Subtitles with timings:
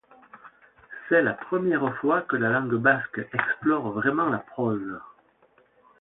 [1.07, 4.99] C'est la première fois que la langue basque explore vraiment la prose.